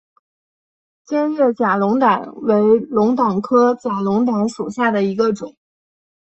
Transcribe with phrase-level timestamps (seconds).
[1.05, 5.55] 尖叶假龙胆为龙胆科假龙胆属下的一个种。